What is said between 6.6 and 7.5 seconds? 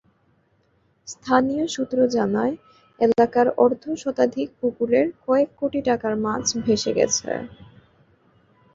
ভেসে গেছে।